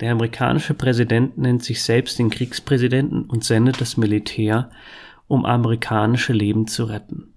Der 0.00 0.12
amerikanische 0.12 0.74
Präsident 0.74 1.38
nennt 1.38 1.64
sich 1.64 1.82
selbst 1.82 2.18
den 2.18 2.30
Kriegspräsidenten 2.30 3.24
und 3.24 3.44
sendet 3.44 3.80
das 3.80 3.96
Militär, 3.96 4.70
um 5.26 5.44
amerikanische 5.44 6.32
Leben 6.32 6.66
zu 6.66 6.84
retten. 6.84 7.34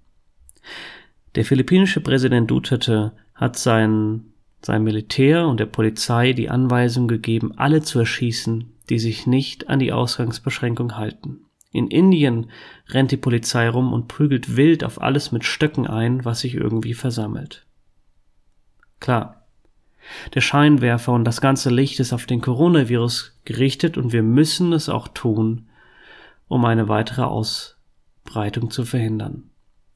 Der 1.34 1.44
philippinische 1.44 2.00
Präsident 2.00 2.50
Duterte 2.50 3.12
hat 3.34 3.58
sein, 3.58 4.24
sein 4.60 4.84
Militär 4.84 5.48
und 5.48 5.58
der 5.58 5.66
Polizei 5.66 6.32
die 6.34 6.50
Anweisung 6.50 7.08
gegeben, 7.08 7.52
alle 7.56 7.82
zu 7.82 7.98
erschießen, 7.98 8.72
die 8.90 8.98
sich 8.98 9.26
nicht 9.26 9.68
an 9.68 9.78
die 9.78 9.92
Ausgangsbeschränkung 9.92 10.96
halten. 10.96 11.40
In 11.72 11.88
Indien 11.88 12.50
rennt 12.88 13.10
die 13.10 13.16
Polizei 13.16 13.68
rum 13.68 13.92
und 13.92 14.06
prügelt 14.06 14.56
wild 14.56 14.84
auf 14.84 15.00
alles 15.00 15.32
mit 15.32 15.44
Stöcken 15.44 15.86
ein, 15.86 16.24
was 16.24 16.40
sich 16.40 16.54
irgendwie 16.54 16.94
versammelt. 16.94 17.66
Klar, 19.00 19.41
der 20.34 20.40
Scheinwerfer 20.40 21.12
und 21.12 21.24
das 21.24 21.40
ganze 21.40 21.70
Licht 21.70 22.00
ist 22.00 22.12
auf 22.12 22.26
den 22.26 22.40
Coronavirus 22.40 23.38
gerichtet 23.44 23.96
und 23.96 24.12
wir 24.12 24.22
müssen 24.22 24.72
es 24.72 24.88
auch 24.88 25.08
tun, 25.08 25.68
um 26.48 26.64
eine 26.64 26.88
weitere 26.88 27.22
Ausbreitung 27.22 28.70
zu 28.70 28.84
verhindern. 28.84 29.50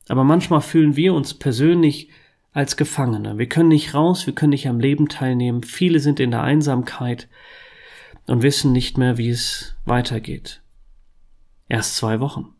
Aber 0.08 0.24
manchmal 0.24 0.60
fühlen 0.60 0.96
wir 0.96 1.14
uns 1.14 1.34
persönlich 1.34 2.10
als 2.52 2.76
Gefangene. 2.76 3.38
Wir 3.38 3.48
können 3.48 3.68
nicht 3.68 3.92
raus, 3.92 4.26
wir 4.26 4.34
können 4.34 4.50
nicht 4.50 4.68
am 4.68 4.80
Leben 4.80 5.08
teilnehmen. 5.08 5.62
Viele 5.62 6.00
sind 6.00 6.20
in 6.20 6.30
der 6.30 6.42
Einsamkeit 6.42 7.28
und 8.26 8.42
wissen 8.42 8.72
nicht 8.72 8.96
mehr, 8.96 9.18
wie 9.18 9.28
es 9.28 9.76
weitergeht. 9.84 10.62
Erst 11.68 11.96
zwei 11.96 12.20
Wochen. 12.20 12.54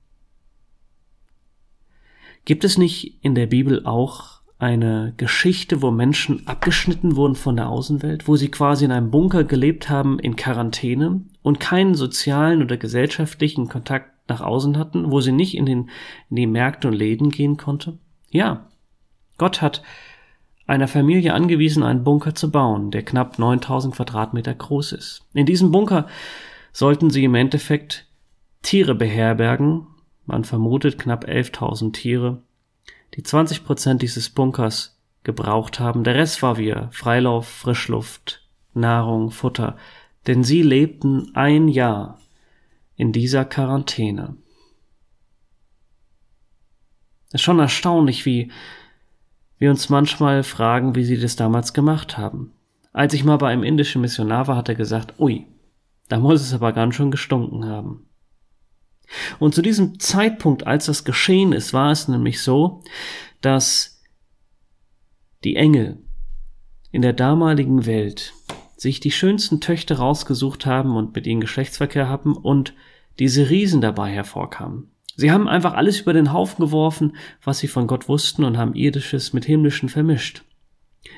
Gibt 2.45 2.65
es 2.65 2.79
nicht 2.79 3.19
in 3.23 3.35
der 3.35 3.47
Bibel 3.47 3.87
auch 3.87 4.36
eine 4.59 5.13
Geschichte, 5.17 5.83
wo 5.83 5.91
Menschen 5.91 6.47
abgeschnitten 6.47 7.17
wurden 7.17 7.35
von 7.35 7.57
der 7.57 7.69
Außenwelt, 7.69 8.27
wo 8.27 8.37
sie 8.37 8.51
quasi 8.51 8.87
in 8.87 8.93
einem 8.93 9.11
Bunker 9.11 9.45
gelebt 9.45 9.91
haben 9.91 10.19
in 10.19 10.37
Quarantäne 10.37 11.21
und 11.43 11.61
keinen 11.61 11.95
sozialen 11.95 12.63
oder 12.63 12.77
gesellschaftlichen 12.77 13.69
Kontakt 13.69 14.11
nach 14.29 14.41
außen 14.41 14.79
hatten, 14.79 15.11
wo 15.11 15.21
sie 15.21 15.33
nicht 15.33 15.57
in, 15.57 15.67
den, 15.67 15.91
in 16.31 16.37
die 16.37 16.47
Märkte 16.47 16.89
und 16.89 16.95
Läden 16.95 17.31
gehen 17.31 17.59
konnte? 17.59 17.99
Ja, 18.31 18.67
Gott 19.37 19.61
hat 19.61 19.83
einer 20.67 20.89
Familie 20.89 21.35
angewiesen, 21.35 21.83
einen 21.83 22.03
Bunker 22.03 22.35
zu 22.35 22.51
bauen, 22.51 22.91
der 22.91 23.05
knapp 23.05 23.39
9000 23.39 23.95
Quadratmeter 23.95 24.55
groß 24.55 24.93
ist. 24.93 25.27
In 25.33 25.47
diesem 25.47 25.71
Bunker 25.71 26.07
sollten 26.73 27.11
sie 27.11 27.25
im 27.25 27.35
Endeffekt 27.35 28.07
Tiere 28.63 28.95
beherbergen, 28.95 29.87
man 30.25 30.43
vermutet 30.43 30.99
knapp 30.99 31.25
11.000 31.27 31.93
Tiere, 31.93 32.43
die 33.17 33.23
20 33.23 33.65
Prozent 33.65 34.03
dieses 34.03 34.31
Bunkers 34.31 35.01
gebraucht 35.25 35.81
haben. 35.81 36.05
Der 36.05 36.15
Rest 36.15 36.43
war 36.43 36.59
wir 36.59 36.89
Freilauf, 36.93 37.49
Frischluft, 37.49 38.47
Nahrung, 38.75 39.31
Futter, 39.31 39.77
denn 40.27 40.45
sie 40.45 40.63
lebten 40.63 41.35
ein 41.35 41.69
Jahr 41.69 42.19
in 42.95 43.13
dieser 43.13 43.45
Quarantäne. 43.45 44.37
Es 47.29 47.41
ist 47.41 47.43
schon 47.43 47.59
erstaunlich, 47.59 48.25
wie 48.25 48.51
wir 49.59 49.71
uns 49.71 49.89
manchmal 49.89 50.43
fragen, 50.43 50.95
wie 50.95 51.05
sie 51.05 51.19
das 51.19 51.37
damals 51.37 51.73
gemacht 51.73 52.19
haben. 52.19 52.53
Als 52.93 53.15
ich 53.15 53.25
mal 53.25 53.37
bei 53.39 53.49
einem 53.49 53.63
indischen 53.63 54.01
Missionar 54.01 54.47
war, 54.47 54.57
hat 54.57 54.69
er 54.69 54.75
gesagt, 54.75 55.19
ui, 55.19 55.47
da 56.09 56.19
muss 56.19 56.41
es 56.41 56.55
aber 56.55 56.73
ganz 56.73 56.95
schön 56.95 57.11
gestunken 57.11 57.67
haben. 57.67 58.06
Und 59.39 59.55
zu 59.55 59.63
diesem 59.63 60.01
Zeitpunkt, 60.01 60.67
als 60.67 60.87
das 60.87 61.05
geschehen 61.05 61.53
ist, 61.53 61.73
war 61.73 61.91
es 61.91 62.09
nämlich 62.09 62.41
so, 62.41 62.83
dass 63.41 64.03
die 65.45 65.57
Engel 65.57 65.99
in 66.91 67.03
der 67.03 67.13
damaligen 67.13 67.87
Welt 67.87 68.33
sich 68.77 69.01
die 69.01 69.11
schönsten 69.11 69.61
Töchter 69.61 69.97
rausgesucht 69.99 70.67
haben 70.67 70.97
und 70.97 71.15
mit 71.15 71.27
ihnen 71.27 71.41
Geschlechtsverkehr 71.41 72.09
haben 72.09 72.37
und 72.37 72.75
diese 73.19 73.49
Riesen 73.49 73.81
dabei 73.81 74.11
hervorkamen. 74.11 74.91
Sie 75.17 75.31
haben 75.31 75.49
einfach 75.49 75.73
alles 75.73 76.01
über 76.01 76.13
den 76.13 76.33
Haufen 76.33 76.65
geworfen, 76.65 77.17
was 77.43 77.59
sie 77.59 77.69
von 77.69 77.87
Gott 77.87 78.09
wussten 78.09 78.45
und 78.45 78.59
haben 78.59 78.75
irdisches 78.75 79.33
mit 79.33 79.47
himmlischen 79.47 79.89
vermischt. 79.89 80.45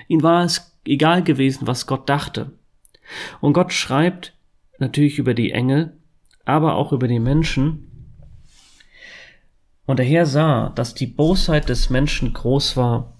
Ihnen 0.06 0.22
war 0.22 0.44
es 0.44 0.78
egal 0.84 1.24
gewesen, 1.24 1.66
was 1.66 1.86
Gott 1.86 2.08
dachte. 2.08 2.52
Und 3.40 3.54
Gott 3.54 3.72
schreibt 3.72 4.34
natürlich 4.78 5.18
über 5.18 5.34
die 5.34 5.50
Engel, 5.50 5.96
aber 6.48 6.76
auch 6.76 6.92
über 6.92 7.08
die 7.08 7.20
Menschen. 7.20 8.14
Und 9.84 9.98
der 9.98 10.06
Herr 10.06 10.24
sah, 10.24 10.70
dass 10.70 10.94
die 10.94 11.06
Bosheit 11.06 11.68
des 11.68 11.90
Menschen 11.90 12.32
groß 12.32 12.76
war 12.76 13.18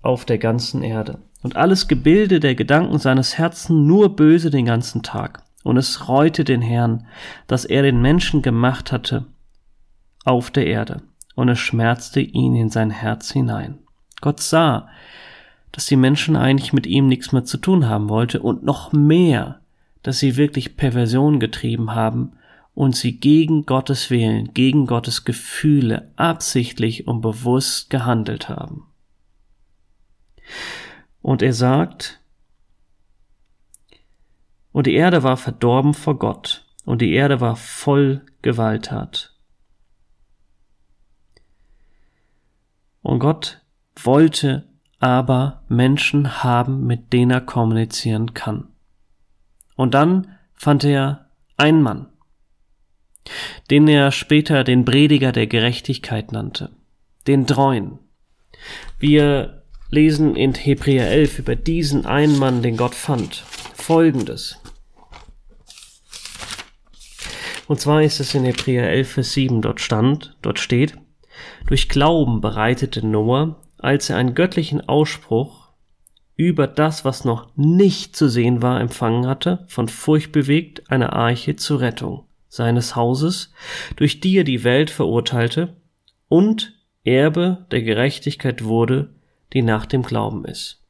auf 0.00 0.24
der 0.24 0.38
ganzen 0.38 0.82
Erde 0.82 1.18
und 1.42 1.56
alles 1.56 1.88
Gebilde 1.88 2.40
der 2.40 2.54
Gedanken 2.54 2.98
seines 2.98 3.36
Herzens 3.36 3.68
nur 3.68 4.16
böse 4.16 4.50
den 4.50 4.64
ganzen 4.64 5.02
Tag. 5.02 5.42
Und 5.62 5.76
es 5.76 6.08
reute 6.08 6.44
den 6.44 6.62
Herrn, 6.62 7.06
dass 7.46 7.64
er 7.64 7.82
den 7.82 8.00
Menschen 8.00 8.42
gemacht 8.42 8.92
hatte 8.92 9.26
auf 10.24 10.50
der 10.50 10.66
Erde, 10.66 11.02
und 11.34 11.48
es 11.48 11.58
schmerzte 11.58 12.20
ihn 12.20 12.54
in 12.54 12.70
sein 12.70 12.90
Herz 12.90 13.30
hinein. 13.30 13.78
Gott 14.20 14.40
sah, 14.40 14.88
dass 15.72 15.86
die 15.86 15.96
Menschen 15.96 16.36
eigentlich 16.36 16.72
mit 16.72 16.86
ihm 16.86 17.08
nichts 17.08 17.32
mehr 17.32 17.44
zu 17.44 17.58
tun 17.58 17.88
haben 17.88 18.08
wollte 18.08 18.40
und 18.40 18.62
noch 18.62 18.92
mehr, 18.92 19.60
dass 20.02 20.18
sie 20.18 20.36
wirklich 20.36 20.76
Perversion 20.76 21.40
getrieben 21.40 21.94
haben 21.94 22.32
und 22.74 22.96
sie 22.96 23.18
gegen 23.18 23.66
Gottes 23.66 24.10
Willen, 24.10 24.52
gegen 24.52 24.86
Gottes 24.86 25.24
Gefühle 25.24 26.10
absichtlich 26.16 27.06
und 27.06 27.20
bewusst 27.20 27.90
gehandelt 27.90 28.48
haben. 28.48 28.86
Und 31.22 31.40
er 31.40 31.54
sagt, 31.54 32.20
und 34.72 34.86
die 34.86 34.94
Erde 34.94 35.22
war 35.22 35.36
verdorben 35.36 35.94
vor 35.94 36.18
Gott, 36.18 36.66
und 36.84 37.00
die 37.00 37.12
Erde 37.12 37.40
war 37.40 37.56
voll 37.56 38.22
Gewalttat. 38.42 39.32
Und 43.00 43.20
Gott 43.20 43.60
wollte 43.96 44.66
aber 44.98 45.62
Menschen 45.68 46.42
haben, 46.42 46.86
mit 46.86 47.12
denen 47.12 47.30
er 47.30 47.40
kommunizieren 47.40 48.34
kann. 48.34 48.68
Und 49.76 49.94
dann 49.94 50.38
fand 50.54 50.84
er 50.84 51.28
einen 51.56 51.82
Mann, 51.82 52.08
den 53.70 53.88
er 53.88 54.12
später 54.12 54.64
den 54.64 54.84
Prediger 54.84 55.32
der 55.32 55.46
Gerechtigkeit 55.46 56.32
nannte, 56.32 56.70
den 57.26 57.46
Treuen. 57.46 57.98
Wir 58.98 59.62
lesen 59.90 60.36
in 60.36 60.54
Hebräer 60.54 61.10
11 61.10 61.38
über 61.38 61.56
diesen 61.56 62.06
einen 62.06 62.38
Mann, 62.38 62.62
den 62.62 62.76
Gott 62.76 62.94
fand, 62.94 63.44
folgendes. 63.74 64.60
Und 67.66 67.80
zwar 67.80 68.02
ist 68.02 68.20
es 68.20 68.34
in 68.34 68.44
Hebräer 68.44 68.90
11, 68.90 69.12
Vers 69.12 69.32
7 69.32 69.62
dort 69.62 69.80
stand, 69.80 70.36
dort 70.42 70.58
steht, 70.58 70.94
durch 71.66 71.88
Glauben 71.88 72.40
bereitete 72.40 73.06
Noah, 73.06 73.56
als 73.78 74.10
er 74.10 74.16
einen 74.16 74.34
göttlichen 74.34 74.86
Ausspruch 74.86 75.68
über 76.36 76.66
das, 76.66 77.04
was 77.04 77.24
noch 77.24 77.56
nicht 77.56 78.16
zu 78.16 78.28
sehen 78.28 78.60
war, 78.60 78.80
empfangen 78.80 79.26
hatte, 79.26 79.64
von 79.68 79.88
Furcht 79.88 80.32
bewegt, 80.32 80.90
eine 80.90 81.12
Arche 81.12 81.56
zur 81.56 81.80
Rettung 81.80 82.26
seines 82.54 82.94
Hauses, 82.94 83.52
durch 83.96 84.20
die 84.20 84.38
er 84.38 84.44
die 84.44 84.62
Welt 84.62 84.90
verurteilte 84.90 85.76
und 86.28 86.74
Erbe 87.02 87.66
der 87.70 87.82
Gerechtigkeit 87.82 88.64
wurde, 88.64 89.10
die 89.52 89.62
nach 89.62 89.86
dem 89.86 90.02
Glauben 90.02 90.44
ist. 90.44 90.80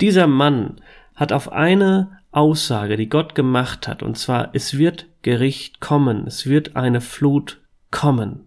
Dieser 0.00 0.26
Mann 0.26 0.80
hat 1.14 1.32
auf 1.32 1.50
eine 1.50 2.18
Aussage, 2.30 2.96
die 2.96 3.08
Gott 3.08 3.34
gemacht 3.34 3.88
hat, 3.88 4.02
und 4.02 4.18
zwar, 4.18 4.50
es 4.52 4.76
wird 4.76 5.06
Gericht 5.22 5.80
kommen, 5.80 6.26
es 6.26 6.46
wird 6.46 6.76
eine 6.76 7.00
Flut 7.00 7.62
kommen, 7.90 8.46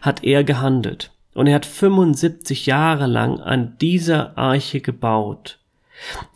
hat 0.00 0.24
er 0.24 0.44
gehandelt. 0.44 1.10
Und 1.34 1.48
er 1.48 1.56
hat 1.56 1.66
75 1.66 2.64
Jahre 2.64 3.06
lang 3.06 3.40
an 3.40 3.76
dieser 3.78 4.38
Arche 4.38 4.80
gebaut. 4.80 5.58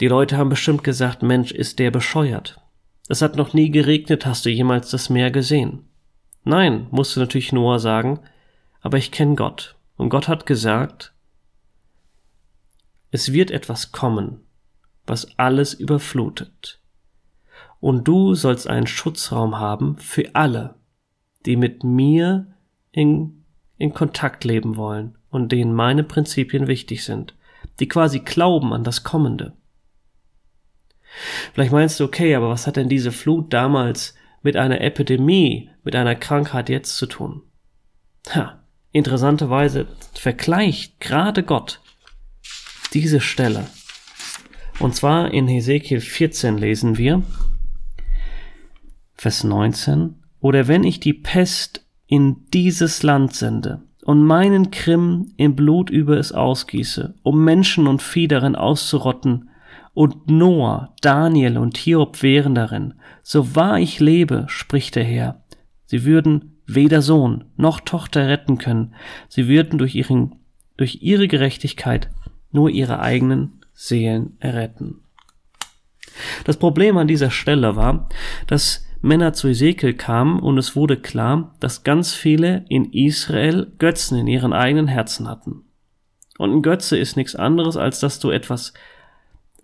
Die 0.01 0.09
Leute 0.09 0.37
haben 0.37 0.51
bestimmt 0.51 0.85
gesagt, 0.85 1.23
Mensch, 1.23 1.53
ist 1.53 1.79
der 1.79 1.91
bescheuert. 1.91 2.61
Es 3.09 3.23
hat 3.23 3.37
noch 3.37 3.55
nie 3.55 3.71
geregnet, 3.71 4.27
hast 4.27 4.45
du 4.45 4.51
jemals 4.51 4.91
das 4.91 5.09
Meer 5.09 5.31
gesehen? 5.31 5.85
Nein, 6.45 6.87
musste 6.91 7.21
natürlich 7.21 7.53
Noah 7.53 7.79
sagen, 7.79 8.21
aber 8.81 8.99
ich 8.99 9.11
kenne 9.11 9.35
Gott. 9.35 9.77
Und 9.97 10.11
Gott 10.11 10.29
hat 10.29 10.47
gesagt, 10.47 11.13
es 13.11 13.33
wird 13.33 13.51
etwas 13.51 13.93
kommen, 13.93 14.41
was 15.07 15.39
alles 15.39 15.75
überflutet. 15.75 16.81
Und 17.81 18.07
du 18.07 18.35
sollst 18.35 18.69
einen 18.69 18.87
Schutzraum 18.87 19.59
haben 19.59 19.97
für 19.99 20.35
alle, 20.35 20.75
die 21.47 21.57
mit 21.57 21.85
mir 21.85 22.47
in, 22.93 23.45
in 23.79 23.95
Kontakt 23.95 24.45
leben 24.45 24.77
wollen 24.77 25.17
und 25.31 25.53
denen 25.53 25.73
meine 25.73 26.05
Prinzipien 26.05 26.67
wichtig 26.67 27.05
sind, 27.05 27.35
die 27.81 27.89
quasi 27.89 28.21
glauben 28.21 28.73
an 28.73 28.85
das 28.85 29.05
Kommende. 29.05 29.55
Vielleicht 31.53 31.73
meinst 31.73 31.99
du, 32.01 32.05
okay, 32.05 32.35
aber 32.35 32.49
was 32.49 32.67
hat 32.67 32.77
denn 32.77 32.89
diese 32.89 33.13
Flut 33.13 33.53
damals 33.53 34.15
mit 34.43 34.57
einer 34.57 34.81
Epidemie, 34.81 35.71
mit 35.85 35.97
einer 35.97 36.15
Krankheit 36.15 36.69
jetzt 36.69 36.97
zu 36.97 37.07
tun? 37.07 37.43
Ha, 38.31 38.63
interessanterweise 38.93 39.87
vergleicht 40.15 41.01
gerade 41.01 41.43
Gott 41.43 41.81
diese 42.95 43.21
Stelle 43.21 43.67
Und 44.79 44.95
zwar 44.95 45.33
in 45.33 45.49
Hesekiel 45.49 46.01
14 46.01 46.57
lesen 46.57 46.99
wir, 46.99 47.23
Vers 49.15 49.45
19, 49.45 50.15
oder 50.41 50.69
wenn 50.69 50.85
ich 50.85 51.01
die 51.01 51.15
Pest 51.15 51.85
in 52.07 52.47
dieses 52.55 53.03
Land 53.03 53.35
sende 53.35 53.83
und 54.05 54.25
meinen 54.25 54.71
Krim 54.71 55.33
in 55.37 55.57
Blut 55.57 55.91
über 55.91 56.17
es 56.17 56.33
ausgieße, 56.33 57.17
um 57.23 57.45
Menschen 57.45 57.87
und 57.87 58.01
Vieh 58.01 58.29
darin 58.29 58.55
auszurotten, 58.55 59.51
und 59.99 60.31
Noah, 60.31 60.95
Daniel 61.01 61.59
und 61.59 61.77
Hiob 61.77 62.23
wären 62.23 62.55
darin, 62.55 62.95
so 63.25 63.57
wahr 63.57 63.81
ich 63.81 63.99
lebe, 63.99 64.45
spricht 64.47 64.95
der 64.95 65.03
Herr, 65.03 65.43
sie 65.87 66.05
würden 66.05 66.61
weder 66.67 67.03
Sohn 67.03 67.47
noch 67.57 67.81
Tochter 67.81 68.29
retten 68.29 68.59
können, 68.59 68.95
sie 69.29 69.49
würden 69.49 69.77
durch, 69.77 69.97
ihren, 69.97 70.37
durch 70.77 71.03
ihre 71.03 71.27
Gerechtigkeit 71.27 72.11
nur 72.53 72.71
ihre 72.71 73.01
eigenen 73.01 73.65
Seelen 73.73 74.37
erretten. 74.39 75.01
Das 76.45 76.59
Problem 76.59 76.97
an 76.97 77.09
dieser 77.09 77.33
Stelle 77.33 77.75
war, 77.75 78.09
dass 78.47 78.87
Männer 79.01 79.33
zu 79.33 79.49
Ezekiel 79.49 79.95
kamen 79.95 80.39
und 80.39 80.59
es 80.59 80.77
wurde 80.77 80.97
klar, 80.97 81.57
dass 81.59 81.83
ganz 81.83 82.15
viele 82.15 82.65
in 82.69 82.93
Israel 82.93 83.73
Götzen 83.81 84.17
in 84.17 84.29
ihren 84.29 84.53
eigenen 84.53 84.87
Herzen 84.87 85.29
hatten. 85.29 85.65
Und 86.39 86.53
ein 86.53 86.63
Götze 86.63 86.97
ist 86.97 87.17
nichts 87.17 87.35
anderes, 87.35 87.77
als 87.77 87.99
dass 87.99 88.21
du 88.21 88.31
etwas 88.31 88.75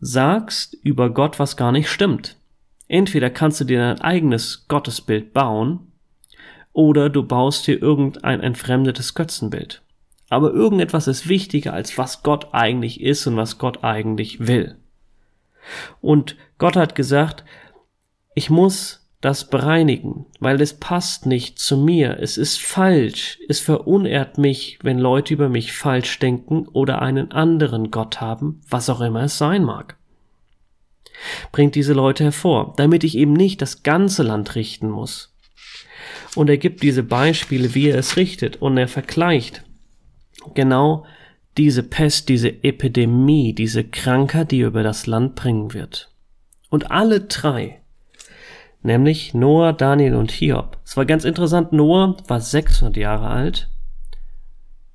sagst 0.04 0.74
über 0.82 1.10
Gott, 1.10 1.38
was 1.38 1.56
gar 1.56 1.72
nicht 1.72 1.88
stimmt. 1.88 2.36
Entweder 2.88 3.30
kannst 3.30 3.60
du 3.60 3.64
dir 3.64 3.78
dein 3.78 4.00
eigenes 4.02 4.66
Gottesbild 4.68 5.32
bauen, 5.32 5.92
oder 6.74 7.08
du 7.08 7.22
baust 7.22 7.66
dir 7.66 7.80
irgendein 7.80 8.40
entfremdetes 8.40 9.14
Götzenbild. 9.14 9.80
Aber 10.28 10.52
irgendetwas 10.52 11.06
ist 11.06 11.28
wichtiger, 11.28 11.72
als 11.72 11.96
was 11.96 12.22
Gott 12.22 12.52
eigentlich 12.52 13.00
ist 13.00 13.26
und 13.26 13.36
was 13.36 13.58
Gott 13.58 13.84
eigentlich 13.84 14.46
will. 14.46 14.76
Und 16.00 16.36
Gott 16.58 16.76
hat 16.76 16.94
gesagt, 16.94 17.44
ich 18.34 18.50
muss 18.50 19.03
das 19.24 19.48
bereinigen, 19.48 20.26
weil 20.38 20.60
es 20.60 20.74
passt 20.74 21.24
nicht 21.24 21.58
zu 21.58 21.78
mir, 21.78 22.18
es 22.20 22.36
ist 22.36 22.60
falsch, 22.60 23.38
es 23.48 23.58
verunehrt 23.58 24.36
mich, 24.36 24.78
wenn 24.82 24.98
Leute 24.98 25.32
über 25.32 25.48
mich 25.48 25.72
falsch 25.72 26.18
denken 26.18 26.68
oder 26.68 27.00
einen 27.00 27.32
anderen 27.32 27.90
Gott 27.90 28.20
haben, 28.20 28.60
was 28.68 28.90
auch 28.90 29.00
immer 29.00 29.22
es 29.22 29.38
sein 29.38 29.64
mag. 29.64 29.96
Bringt 31.52 31.74
diese 31.74 31.94
Leute 31.94 32.24
hervor, 32.24 32.74
damit 32.76 33.02
ich 33.02 33.16
eben 33.16 33.32
nicht 33.32 33.62
das 33.62 33.82
ganze 33.82 34.22
Land 34.22 34.56
richten 34.56 34.90
muss. 34.90 35.34
Und 36.34 36.50
er 36.50 36.58
gibt 36.58 36.82
diese 36.82 37.02
Beispiele, 37.02 37.74
wie 37.74 37.88
er 37.88 37.98
es 37.98 38.18
richtet, 38.18 38.56
und 38.60 38.76
er 38.76 38.88
vergleicht 38.88 39.64
genau 40.52 41.06
diese 41.56 41.82
Pest, 41.82 42.28
diese 42.28 42.62
Epidemie, 42.62 43.54
diese 43.54 43.84
Krankheit, 43.84 44.50
die 44.50 44.60
er 44.60 44.66
über 44.66 44.82
das 44.82 45.06
Land 45.06 45.34
bringen 45.34 45.72
wird. 45.72 46.10
Und 46.68 46.90
alle 46.90 47.22
drei 47.22 47.80
nämlich 48.84 49.34
Noah, 49.34 49.72
Daniel 49.72 50.14
und 50.14 50.30
Hiob. 50.30 50.78
Es 50.84 50.96
war 50.96 51.06
ganz 51.06 51.24
interessant, 51.24 51.72
Noah 51.72 52.16
war 52.28 52.40
600 52.40 52.96
Jahre 52.96 53.28
alt 53.28 53.68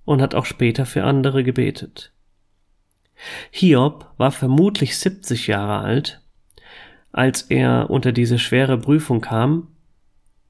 und 0.05 0.21
hat 0.21 0.35
auch 0.35 0.45
später 0.45 0.85
für 0.85 1.03
andere 1.03 1.43
gebetet. 1.43 2.13
Hiob 3.51 4.09
war 4.17 4.31
vermutlich 4.31 4.97
70 4.97 5.47
Jahre 5.47 5.79
alt, 5.79 6.21
als 7.11 7.41
er 7.41 7.89
unter 7.89 8.11
diese 8.11 8.39
schwere 8.39 8.77
Prüfung 8.77 9.21
kam 9.21 9.67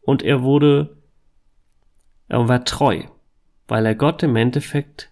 und 0.02 0.22
er 0.22 0.44
wurde, 0.44 0.98
er 2.28 2.48
war 2.48 2.66
treu, 2.66 3.04
weil 3.68 3.86
er 3.86 3.96
Gott 3.96 4.22
im 4.22 4.36
Endeffekt 4.36 5.10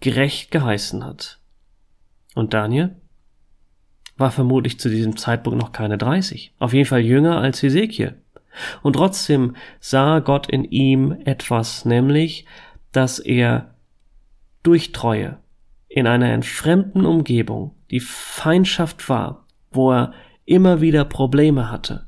gerecht 0.00 0.52
geheißen 0.52 1.04
hat. 1.04 1.40
Und 2.34 2.54
Daniel? 2.54 2.96
War 4.16 4.30
vermutlich 4.30 4.78
zu 4.78 4.88
diesem 4.88 5.16
Zeitpunkt 5.16 5.58
noch 5.58 5.72
keine 5.72 5.98
30. 5.98 6.52
Auf 6.58 6.72
jeden 6.72 6.86
Fall 6.86 7.00
jünger 7.00 7.38
als 7.38 7.62
Ezekiel. 7.62 8.14
Und 8.82 8.94
trotzdem 8.94 9.56
sah 9.80 10.20
Gott 10.20 10.48
in 10.48 10.64
ihm 10.64 11.16
etwas, 11.24 11.84
nämlich, 11.84 12.46
dass 12.92 13.18
er 13.18 13.74
durch 14.62 14.92
Treue 14.92 15.38
in 15.88 16.06
einer 16.06 16.30
entfremden 16.30 17.04
Umgebung, 17.04 17.74
die 17.90 18.00
Feindschaft 18.00 19.08
war, 19.08 19.46
wo 19.70 19.92
er 19.92 20.12
immer 20.44 20.80
wieder 20.80 21.04
Probleme 21.04 21.70
hatte, 21.70 22.06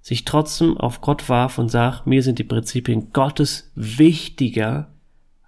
sich 0.00 0.24
trotzdem 0.24 0.76
auf 0.76 1.00
Gott 1.00 1.28
warf 1.28 1.58
und 1.58 1.68
sagt, 1.68 2.06
mir 2.06 2.22
sind 2.22 2.38
die 2.38 2.44
Prinzipien 2.44 3.12
Gottes 3.12 3.70
wichtiger 3.74 4.92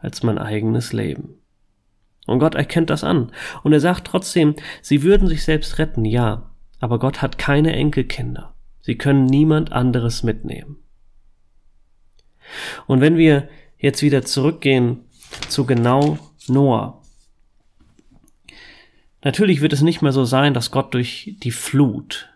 als 0.00 0.22
mein 0.22 0.38
eigenes 0.38 0.92
Leben. 0.92 1.37
Und 2.28 2.38
Gott 2.40 2.54
erkennt 2.54 2.90
das 2.90 3.04
an. 3.04 3.32
Und 3.62 3.72
er 3.72 3.80
sagt 3.80 4.06
trotzdem, 4.06 4.54
sie 4.82 5.02
würden 5.02 5.28
sich 5.28 5.44
selbst 5.44 5.78
retten, 5.78 6.04
ja, 6.04 6.50
aber 6.78 6.98
Gott 6.98 7.22
hat 7.22 7.38
keine 7.38 7.74
Enkelkinder. 7.74 8.54
Sie 8.80 8.96
können 8.96 9.24
niemand 9.24 9.72
anderes 9.72 10.22
mitnehmen. 10.22 10.76
Und 12.86 13.00
wenn 13.00 13.16
wir 13.16 13.48
jetzt 13.78 14.02
wieder 14.02 14.24
zurückgehen 14.24 15.04
zu 15.48 15.66
genau 15.66 16.18
Noah, 16.46 17.02
natürlich 19.22 19.60
wird 19.60 19.72
es 19.72 19.82
nicht 19.82 20.02
mehr 20.02 20.12
so 20.12 20.24
sein, 20.24 20.54
dass 20.54 20.70
Gott 20.70 20.94
durch 20.94 21.36
die 21.42 21.50
Flut 21.50 22.30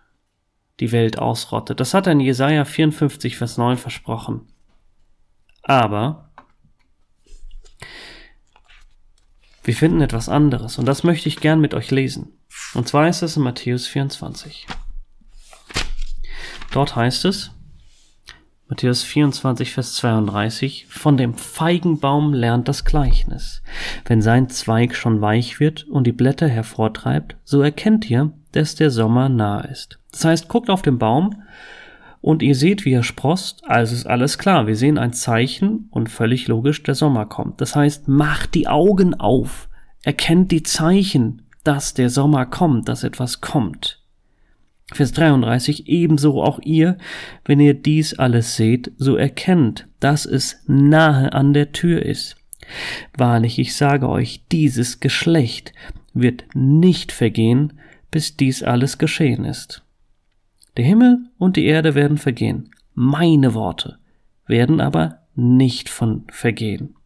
die 0.81 0.93
Welt 0.93 1.19
ausrottet. 1.19 1.81
Das 1.81 1.95
hat 1.95 2.07
er 2.07 2.13
in 2.13 2.21
Jesaja 2.21 2.65
54, 2.65 3.37
Vers 3.37 3.57
9 3.57 3.77
versprochen. 3.77 4.49
Aber 5.63 6.31
Wir 9.65 9.75
finden 9.75 10.01
etwas 10.01 10.29
anderes 10.29 10.79
und 10.79 10.87
das 10.87 11.05
möchte 11.05 11.29
ich 11.29 11.41
gern 11.41 11.61
mit 11.61 11.75
euch 11.75 11.91
lesen. 11.91 12.33
Und 12.75 12.89
zwar 12.89 13.09
ist 13.09 13.23
es 13.23 13.37
in 13.37 13.43
Matthäus 13.43 13.87
24. 13.87 14.67
Dort 16.73 16.97
heißt 16.97 17.25
es, 17.27 17.53
Matthäus 18.73 19.03
24, 19.03 19.73
Vers 19.73 19.95
32, 19.97 20.87
von 20.89 21.19
dem 21.19 21.35
Feigenbaum 21.35 22.33
lernt 22.33 22.69
das 22.69 22.87
Gleichnis. 22.87 23.63
Wenn 24.07 24.23
sein 24.23 24.49
Zweig 24.49 24.97
schon 24.97 25.21
weich 25.21 25.61
wird 25.61 25.85
und 25.85 26.07
die 26.07 26.13
Blätter 26.13 26.49
hervortreibt, 26.49 27.37
so 27.45 27.61
erkennt 27.61 28.09
ihr, 28.09 28.33
dass 28.53 28.75
der 28.75 28.91
Sommer 28.91 29.29
nahe 29.29 29.69
ist. 29.69 29.99
Das 30.11 30.25
heißt, 30.25 30.49
guckt 30.49 30.71
auf 30.71 30.81
den 30.81 30.99
Baum 30.99 31.43
und 32.23 32.41
ihr 32.41 32.55
seht, 32.55 32.85
wie 32.85 32.93
er 32.93 33.03
sprost, 33.03 33.63
also 33.67 33.95
ist 33.95 34.07
alles 34.07 34.39
klar. 34.39 34.67
Wir 34.69 34.77
sehen 34.77 34.97
ein 34.97 35.13
Zeichen 35.13 35.89
und 35.91 36.09
völlig 36.09 36.47
logisch, 36.47 36.83
der 36.85 36.95
Sommer 36.95 37.27
kommt. 37.27 37.61
Das 37.61 37.77
heißt, 37.77 38.09
macht 38.09 38.55
die 38.55 38.69
Augen 38.69 39.15
auf, 39.15 39.69
erkennt 40.05 40.53
die 40.53 40.63
Zeichen, 40.63 41.43
dass 41.65 41.95
der 41.95 42.09
Sommer 42.09 42.47
kommt, 42.47 42.89
dass 42.89 43.03
etwas 43.03 43.41
kommt. 43.41 44.01
Vers 44.93 45.13
33, 45.13 45.89
ebenso 45.89 46.43
auch 46.43 46.61
ihr, 46.63 46.97
wenn 47.45 47.59
ihr 47.59 47.75
dies 47.75 48.15
alles 48.19 48.57
seht, 48.57 48.93
so 48.99 49.17
erkennt, 49.17 49.89
dass 49.99 50.25
es 50.25 50.63
nahe 50.67 51.33
an 51.33 51.53
der 51.53 51.73
Tür 51.73 52.05
ist. 52.05 52.37
Wahrlich, 53.17 53.59
ich 53.59 53.75
sage 53.75 54.09
euch, 54.09 54.45
dieses 54.53 55.01
Geschlecht 55.01 55.73
wird 56.15 56.45
nicht 56.55 57.11
vergehen, 57.11 57.73
bis 58.13 58.37
dies 58.37 58.63
alles 58.63 58.99
geschehen 58.99 59.45
ist. 59.45 59.83
Der 60.77 60.85
Himmel 60.85 61.27
und 61.39 61.57
die 61.57 61.67
Erde 61.67 61.95
werden 61.95 62.19
vergehen, 62.19 62.71
meine 62.95 63.55
Worte 63.55 63.99
werden 64.47 64.81
aber 64.81 65.19
nicht 65.35 65.89
von 65.89 66.25
vergehen. 66.31 66.97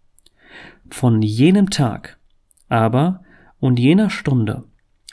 Von 0.91 1.23
jenem 1.23 1.71
Tag 1.71 2.19
aber 2.69 3.23
und 3.59 3.79
jener 3.79 4.11
Stunde 4.11 4.65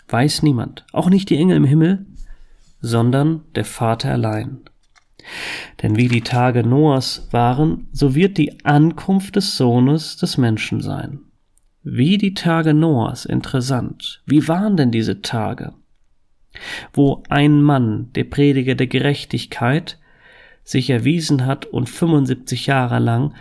weiß 0.08 0.44
niemand, 0.44 0.86
auch 0.92 1.10
nicht 1.10 1.30
die 1.30 1.38
Engel 1.38 1.58
im 1.58 1.64
Himmel, 1.64 2.06
sondern 2.80 3.42
der 3.56 3.66
Vater 3.66 4.12
allein. 4.12 4.60
Denn 5.82 5.96
wie 5.96 6.08
die 6.08 6.22
Tage 6.22 6.64
Noahs 6.64 7.30
waren, 7.32 7.88
so 7.92 8.14
wird 8.14 8.38
die 8.38 8.64
Ankunft 8.66 9.36
des 9.36 9.58
Sohnes 9.58 10.18
des 10.18 10.38
Menschen 10.38 10.82
sein. 10.82 11.22
Wie 11.82 12.18
die 12.18 12.34
Tage 12.34 12.74
Noahs, 12.74 13.26
interessant. 13.26 14.22
Wie 14.26 14.48
waren 14.48 14.78
denn 14.78 14.92
diese 14.92 15.22
Tage? 15.22 15.74
Wo 16.94 17.24
ein 17.30 17.62
Mann, 17.62 18.12
der 18.14 18.26
Prediger 18.26 18.76
der 18.76 18.88
Gerechtigkeit, 18.88 20.00
sich 20.64 20.90
erwiesen 20.90 21.46
hat 21.46 21.66
und 21.66 21.90
75 21.90 22.68
Jahre 22.68 23.00
lang 23.00 23.34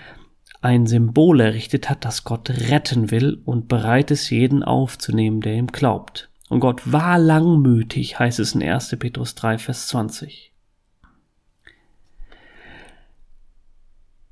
ein 0.61 0.87
Symbol 0.87 1.41
errichtet 1.41 1.91
hat, 1.91 2.05
das 2.05 2.25
Gott 2.25 2.51
retten 2.51 3.11
will 3.11 3.41
und 3.45 3.69
bereit 3.69 4.11
ist, 4.11 4.31
jeden 4.31 4.63
aufzunehmen, 4.63 5.41
der 5.41 5.55
ihm 5.55 5.67
glaubt. 5.67 6.31
Und 6.49 6.61
Gott 6.61 6.93
war 6.93 7.19
langmütig, 7.19 8.19
heißt 8.19 8.39
es 8.39 8.55
in 8.55 8.63
1. 8.63 8.97
Petrus 8.99 9.35
3, 9.35 9.59
Vers 9.59 9.89
20. 9.89 10.53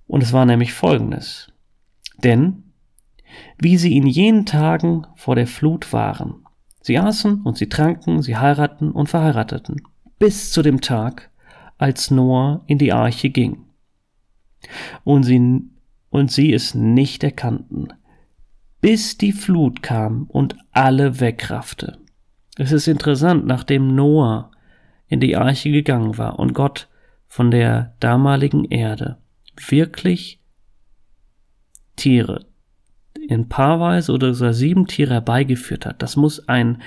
Und 0.07 0.23
es 0.23 0.33
war 0.33 0.45
nämlich 0.45 0.73
folgendes. 0.73 1.53
Denn, 2.19 2.65
wie 3.59 3.77
sie 3.77 3.97
in 3.97 4.07
jenen 4.07 4.47
Tagen 4.47 5.07
vor 5.17 5.35
der 5.35 5.47
Flut 5.47 5.93
waren, 5.93 6.45
Sie 6.83 6.99
aßen 6.99 7.43
und 7.43 7.57
sie 7.57 7.69
tranken, 7.69 8.23
sie 8.23 8.37
heiraten 8.37 8.91
und 8.91 9.09
verheirateten, 9.09 9.83
bis 10.19 10.53
zu 10.53 10.63
dem 10.63 10.81
Tag, 10.81 11.31
als 11.79 12.11
Noah 12.11 12.63
in 12.67 12.79
die 12.79 12.93
Arche 12.93 13.31
ging. 13.31 13.67
Und 15.05 15.23
sie, 15.23 15.63
und 16.11 16.31
sie 16.31 16.53
es 16.53 16.75
nicht 16.75 17.25
erkannten, 17.25 17.89
bis 18.81 19.19
die 19.19 19.33
Flut 19.33 19.83
kam 19.83 20.25
und 20.25 20.57
alle 20.73 21.21
wegraffte. 21.21 21.99
Es 22.57 22.73
ist 22.73 22.89
interessant, 22.89 23.47
nachdem 23.47 23.95
Noah 23.95 24.51
in 25.07 25.21
die 25.21 25.37
Arche 25.37 25.71
gegangen 25.71 26.19
war 26.19 26.39
und 26.39 26.55
Gott 26.55 26.89
von 27.27 27.51
der 27.51 27.95
damaligen 28.01 28.65
Erde 28.65 29.19
wirklich 29.69 30.41
Tiere 31.97 32.50
in 33.31 33.49
paarweise 33.49 34.13
oder 34.13 34.35
sogar 34.35 34.55
sieben 34.55 34.89
Tiere 34.89 35.15
herbeigeführt 35.15 35.87
hat. 35.87 36.03
Das 36.03 36.17
muss 36.17 36.49
ein 36.49 36.83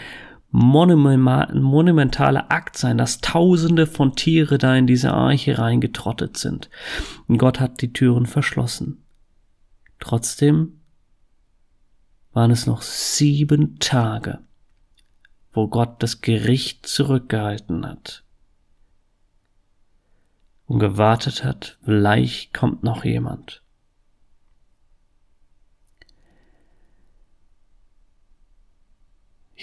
monumentaler 0.52 2.52
Akt 2.52 2.78
sein, 2.78 2.98
dass 2.98 3.22
Tausende 3.22 3.88
von 3.88 4.16
Tiere 4.16 4.58
da 4.58 4.76
in 4.76 4.86
diese 4.86 5.14
Arche 5.14 5.58
reingetrottet 5.58 6.36
sind. 6.36 6.70
Und 7.28 7.38
Gott 7.38 7.62
hat 7.62 7.82
die 7.82 7.94
Türen 7.94 8.26
verschlossen. 8.26 9.06
Trotzdem 10.00 10.82
waren 12.34 12.52
es 12.52 12.68
noch 12.68 12.82
sieben 12.82 13.80
Tage, 13.80 14.40
wo 15.54 15.70
Gott 15.70 16.04
das 16.04 16.20
Gericht 16.20 16.86
zurückgehalten 16.86 17.88
hat 17.88 18.26
und 20.66 20.80
gewartet 20.80 21.46
hat, 21.46 21.78
vielleicht 21.86 22.54
kommt 22.54 22.84
noch 22.84 23.06
jemand. 23.06 23.63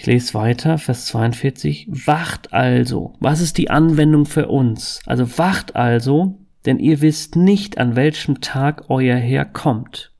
Ich 0.01 0.07
lese 0.07 0.33
weiter, 0.33 0.79
Vers 0.79 1.05
42. 1.05 1.87
Wacht 2.07 2.53
also. 2.53 3.13
Was 3.19 3.39
ist 3.39 3.59
die 3.59 3.69
Anwendung 3.69 4.25
für 4.25 4.47
uns? 4.47 4.99
Also 5.05 5.37
wacht 5.37 5.75
also, 5.75 6.39
denn 6.65 6.79
ihr 6.79 7.01
wisst 7.01 7.35
nicht, 7.35 7.77
an 7.77 7.95
welchem 7.95 8.41
Tag 8.41 8.89
euer 8.89 9.15
Herr 9.17 9.45
kommt. 9.45 10.11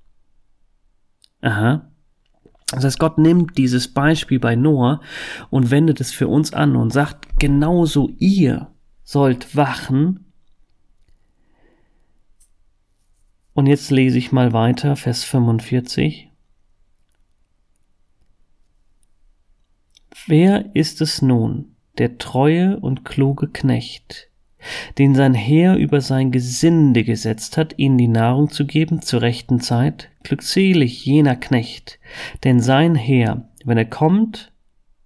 Aha. 1.41 1.89
Das 2.67 2.83
heißt, 2.83 2.99
Gott 2.99 3.17
nimmt 3.17 3.57
dieses 3.57 3.91
Beispiel 3.91 4.39
bei 4.39 4.55
Noah 4.55 5.01
und 5.49 5.71
wendet 5.71 5.99
es 5.99 6.13
für 6.13 6.27
uns 6.27 6.53
an 6.53 6.75
und 6.75 6.93
sagt, 6.93 7.39
genauso 7.39 8.11
ihr 8.19 8.71
sollt 9.03 9.55
wachen. 9.55 10.31
Und 13.53 13.65
jetzt 13.65 13.89
lese 13.89 14.19
ich 14.19 14.31
mal 14.31 14.53
weiter, 14.53 14.95
Vers 14.95 15.23
45. 15.23 16.30
Wer 20.27 20.75
ist 20.75 21.01
es 21.01 21.21
nun, 21.21 21.75
der 21.97 22.17
treue 22.17 22.79
und 22.79 23.05
kluge 23.05 23.47
Knecht, 23.47 24.29
den 24.97 25.15
sein 25.15 25.33
Heer 25.33 25.75
über 25.75 26.01
sein 26.01 26.31
Gesinde 26.31 27.03
gesetzt 27.03 27.57
hat, 27.57 27.73
ihnen 27.77 27.97
die 27.97 28.07
Nahrung 28.07 28.49
zu 28.49 28.65
geben 28.65 29.01
zur 29.01 29.21
rechten 29.21 29.59
Zeit. 29.59 30.09
Glückselig 30.23 31.05
jener 31.05 31.35
Knecht, 31.35 31.99
denn 32.43 32.59
sein 32.59 32.95
Heer, 32.95 33.49
wenn 33.65 33.77
er 33.77 33.85
kommt, 33.85 34.51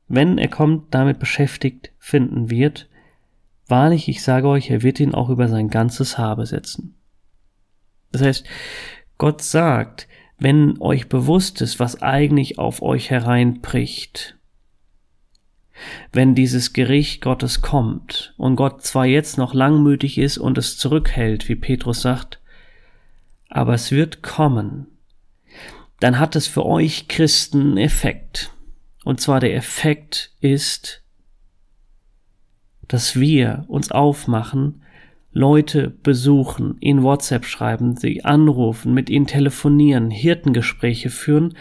wenn 0.08 0.38
er 0.38 0.50
kommt, 0.50 0.94
damit 0.94 1.20
beschäftigt 1.20 1.92
finden 1.98 2.50
wird. 2.50 2.90
Wahrlich, 3.68 4.08
ich 4.10 4.22
sage 4.22 4.48
euch, 4.48 4.70
er 4.70 4.84
wird 4.84 5.00
ihn 5.00 5.16
auch 5.16 5.30
über 5.30 5.48
sein 5.48 5.70
ganzes 5.70 6.18
Habe 6.18 6.46
setzen. 6.46 6.96
Das 8.12 8.22
heißt, 8.22 8.46
Gott 9.18 9.42
sagt, 9.42 10.08
wenn 10.38 10.80
euch 10.82 11.08
bewusst 11.08 11.62
ist, 11.62 11.80
was 11.80 12.02
eigentlich 12.02 12.60
auf 12.60 12.82
euch 12.82 13.10
hereinbricht, 13.10 14.38
wenn 16.12 16.36
dieses 16.36 16.74
Gericht 16.74 17.22
Gottes 17.22 17.62
kommt 17.62 18.34
und 18.38 18.56
Gott 18.56 18.84
zwar 18.84 19.06
jetzt 19.06 19.38
noch 19.38 19.54
langmütig 19.54 20.18
ist 20.18 20.38
und 20.38 20.58
es 20.58 20.78
zurückhält, 20.78 21.50
wie 21.50 21.56
Petrus 21.56 22.02
sagt, 22.02 22.40
aber 23.50 23.74
es 23.74 23.92
wird 23.92 24.24
kommen, 24.24 24.88
dann 26.00 26.20
hat 26.20 26.36
es 26.36 26.48
für 26.48 26.66
euch 26.66 27.08
Christen 27.08 27.62
einen 27.62 27.78
Effekt. 27.78 28.52
Und 29.04 29.22
zwar 29.22 29.40
der 29.40 29.56
Effekt 29.56 30.32
ist, 30.42 31.04
dass 32.88 33.20
wir 33.20 33.66
uns 33.68 33.92
aufmachen, 33.92 34.82
Leute 35.32 35.90
besuchen, 35.90 36.78
ihnen 36.80 37.04
WhatsApp 37.04 37.46
schreiben, 37.46 37.98
sie 37.98 38.24
anrufen, 38.24 38.94
mit 38.94 39.10
ihnen 39.10 39.28
telefonieren, 39.28 40.10
Hirtengespräche 40.10 41.10
führen, 41.10 41.58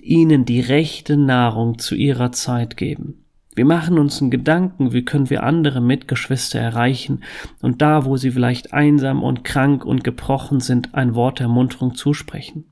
ihnen 0.00 0.44
die 0.44 0.60
rechte 0.60 1.16
Nahrung 1.16 1.78
zu 1.80 1.96
ihrer 1.96 2.30
Zeit 2.30 2.76
geben. 2.76 3.25
Wir 3.56 3.64
machen 3.64 3.98
uns 3.98 4.20
einen 4.20 4.30
Gedanken, 4.30 4.92
wie 4.92 5.02
können 5.02 5.30
wir 5.30 5.42
andere 5.42 5.80
Mitgeschwister 5.80 6.60
erreichen 6.60 7.24
und 7.62 7.80
da, 7.80 8.04
wo 8.04 8.18
sie 8.18 8.30
vielleicht 8.30 8.74
einsam 8.74 9.22
und 9.22 9.44
krank 9.44 9.84
und 9.86 10.04
gebrochen 10.04 10.60
sind, 10.60 10.94
ein 10.94 11.14
Wort 11.14 11.38
der 11.38 11.46
Ermunterung 11.46 11.94
zusprechen. 11.94 12.66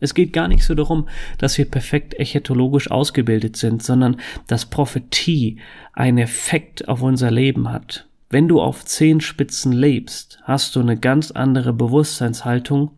Es 0.00 0.14
geht 0.14 0.32
gar 0.32 0.48
nicht 0.48 0.64
so 0.64 0.74
darum, 0.74 1.06
dass 1.36 1.58
wir 1.58 1.66
perfekt 1.66 2.18
echetologisch 2.18 2.90
ausgebildet 2.90 3.56
sind, 3.56 3.82
sondern 3.82 4.16
dass 4.46 4.66
Prophetie 4.66 5.60
einen 5.92 6.18
Effekt 6.18 6.88
auf 6.88 7.02
unser 7.02 7.30
Leben 7.30 7.70
hat. 7.70 8.08
Wenn 8.30 8.48
du 8.48 8.58
auf 8.62 8.86
zehn 8.86 9.20
Spitzen 9.20 9.70
lebst, 9.70 10.40
hast 10.44 10.74
du 10.74 10.80
eine 10.80 10.98
ganz 10.98 11.30
andere 11.30 11.74
Bewusstseinshaltung, 11.74 12.92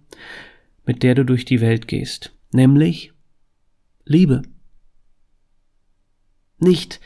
mit 0.87 1.03
der 1.03 1.17
du 1.17 1.25
durch 1.25 1.45
die 1.45 1.61
Welt 1.61 1.88
gehst, 1.88 2.33
nämlich 2.53 3.12
Liebe. 4.05 4.43
Nicht 6.59 7.00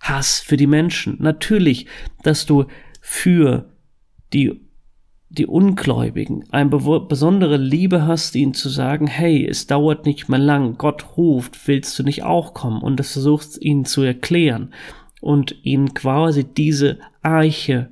Hass 0.00 0.40
für 0.40 0.56
die 0.56 0.66
Menschen. 0.66 1.16
Natürlich, 1.20 1.86
dass 2.22 2.46
du 2.46 2.66
für 3.00 3.70
die, 4.32 4.60
die 5.28 5.46
Ungläubigen 5.46 6.44
eine 6.50 6.68
besondere 6.68 7.56
Liebe 7.56 8.06
hast, 8.06 8.34
ihnen 8.34 8.54
zu 8.54 8.68
sagen, 8.68 9.06
hey, 9.06 9.46
es 9.46 9.66
dauert 9.66 10.06
nicht 10.06 10.28
mehr 10.28 10.38
lang, 10.38 10.76
Gott 10.78 11.16
ruft, 11.16 11.66
willst 11.66 11.98
du 11.98 12.02
nicht 12.02 12.22
auch 12.22 12.54
kommen? 12.54 12.82
Und 12.82 12.98
das 12.98 13.12
versuchst 13.12 13.60
ihnen 13.62 13.84
zu 13.84 14.02
erklären 14.02 14.72
und 15.20 15.56
ihnen 15.64 15.94
quasi 15.94 16.44
diese 16.44 16.98
Eiche, 17.22 17.90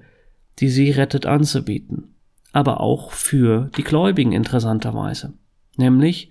die 0.61 0.69
sie 0.69 0.91
rettet, 0.91 1.27
anzubieten. 1.27 2.15
Aber 2.53 2.81
auch 2.81 3.11
für 3.11 3.71
die 3.77 3.83
Gläubigen 3.83 4.33
interessanterweise. 4.33 5.33
Nämlich, 5.77 6.31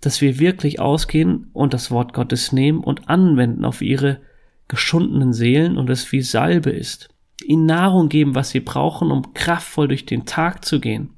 dass 0.00 0.20
wir 0.20 0.38
wirklich 0.38 0.80
ausgehen 0.80 1.48
und 1.52 1.74
das 1.74 1.90
Wort 1.90 2.12
Gottes 2.12 2.52
nehmen 2.52 2.80
und 2.80 3.08
anwenden 3.08 3.64
auf 3.64 3.82
ihre 3.82 4.20
geschundenen 4.68 5.32
Seelen 5.32 5.76
und 5.76 5.90
es 5.90 6.10
wie 6.12 6.22
Salbe 6.22 6.70
ist. 6.70 7.08
Ihnen 7.44 7.66
Nahrung 7.66 8.08
geben, 8.08 8.34
was 8.34 8.50
sie 8.50 8.60
brauchen, 8.60 9.10
um 9.10 9.34
kraftvoll 9.34 9.88
durch 9.88 10.06
den 10.06 10.24
Tag 10.24 10.64
zu 10.64 10.80
gehen. 10.80 11.10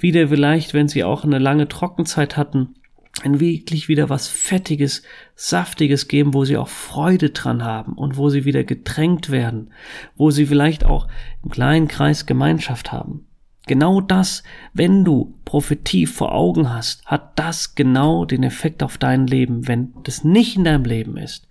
Wieder 0.00 0.28
vielleicht, 0.28 0.74
wenn 0.74 0.88
sie 0.88 1.04
auch 1.04 1.24
eine 1.24 1.38
lange 1.38 1.68
Trockenzeit 1.68 2.36
hatten, 2.36 2.74
ein 3.22 3.40
wirklich 3.40 3.88
wieder 3.88 4.08
was 4.08 4.28
Fettiges, 4.28 5.02
Saftiges 5.36 6.08
geben, 6.08 6.34
wo 6.34 6.44
sie 6.44 6.56
auch 6.56 6.68
Freude 6.68 7.30
dran 7.30 7.62
haben 7.62 7.92
und 7.92 8.16
wo 8.16 8.30
sie 8.30 8.44
wieder 8.44 8.64
getränkt 8.64 9.30
werden, 9.30 9.70
wo 10.16 10.30
sie 10.30 10.46
vielleicht 10.46 10.84
auch 10.84 11.08
im 11.44 11.50
kleinen 11.50 11.88
Kreis 11.88 12.26
Gemeinschaft 12.26 12.90
haben. 12.90 13.26
Genau 13.66 14.00
das, 14.00 14.42
wenn 14.72 15.04
du 15.04 15.34
Prophetie 15.44 16.06
vor 16.06 16.34
Augen 16.34 16.72
hast, 16.72 17.06
hat 17.06 17.38
das 17.38 17.76
genau 17.76 18.24
den 18.24 18.42
Effekt 18.42 18.82
auf 18.82 18.98
dein 18.98 19.26
Leben. 19.26 19.68
Wenn 19.68 19.92
das 20.02 20.24
nicht 20.24 20.56
in 20.56 20.64
deinem 20.64 20.84
Leben 20.84 21.16
ist, 21.16 21.46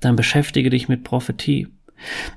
dann 0.00 0.16
beschäftige 0.16 0.70
dich 0.70 0.88
mit 0.88 1.04
Prophetie. 1.04 1.68